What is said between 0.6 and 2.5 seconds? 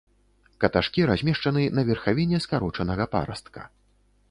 Каташкі размешчаны на верхавіне